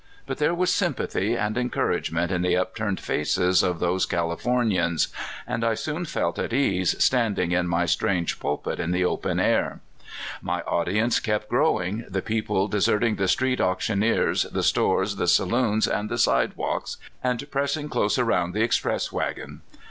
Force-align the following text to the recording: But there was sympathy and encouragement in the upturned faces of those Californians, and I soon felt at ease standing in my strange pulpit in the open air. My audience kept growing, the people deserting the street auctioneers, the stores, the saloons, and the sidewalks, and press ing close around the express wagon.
But 0.25 0.39
there 0.39 0.55
was 0.55 0.73
sympathy 0.73 1.35
and 1.35 1.55
encouragement 1.59 2.31
in 2.31 2.41
the 2.41 2.57
upturned 2.57 2.99
faces 2.99 3.61
of 3.61 3.79
those 3.79 4.07
Californians, 4.07 5.09
and 5.45 5.63
I 5.63 5.75
soon 5.75 6.05
felt 6.05 6.39
at 6.39 6.53
ease 6.53 6.95
standing 6.97 7.51
in 7.51 7.67
my 7.67 7.85
strange 7.85 8.39
pulpit 8.39 8.79
in 8.79 8.93
the 8.93 9.05
open 9.05 9.39
air. 9.39 9.79
My 10.41 10.61
audience 10.63 11.19
kept 11.19 11.49
growing, 11.49 12.03
the 12.09 12.23
people 12.23 12.67
deserting 12.67 13.17
the 13.17 13.27
street 13.27 13.61
auctioneers, 13.61 14.41
the 14.51 14.63
stores, 14.63 15.17
the 15.17 15.27
saloons, 15.27 15.87
and 15.87 16.09
the 16.09 16.17
sidewalks, 16.17 16.97
and 17.23 17.51
press 17.51 17.77
ing 17.77 17.87
close 17.87 18.17
around 18.17 18.53
the 18.55 18.63
express 18.63 19.11
wagon. 19.11 19.61